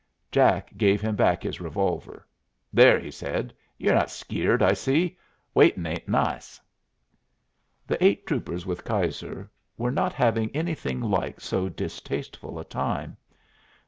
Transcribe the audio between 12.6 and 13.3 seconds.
time.